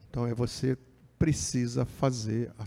Então 0.09 0.25
é 0.25 0.33
você 0.33 0.79
precisa 1.19 1.85
fazer 1.85 2.53
a 2.57 2.65